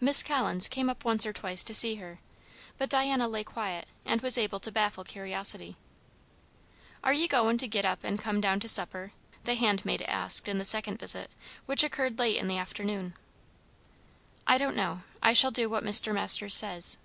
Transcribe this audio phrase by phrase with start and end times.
[0.00, 2.18] Miss Collins came up once or twice to see her,
[2.76, 5.76] but Diana lay quiet, and was able to baffle curiosity.
[7.04, 9.12] "Are ye goin' to git up and come down to supper?"
[9.44, 11.30] the handmaid asked in the second visit,
[11.66, 13.14] which occurred late in the afternoon.
[14.44, 15.02] "I don't know.
[15.22, 16.12] I shall do what Mr.
[16.12, 16.98] Masters says."